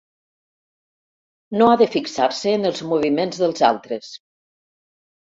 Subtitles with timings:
[1.61, 4.11] No ha de fixar-se en els moviments dels altres.